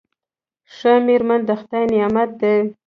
ښه 0.75 0.91
میرمن 1.05 1.39
د 1.47 1.49
خدای 1.61 1.83
نعمت 1.93 2.29
دی. 2.41 2.55